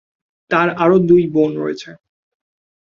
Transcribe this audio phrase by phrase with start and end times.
[0.51, 1.89] তার আরও দুই বোন রয়েছে।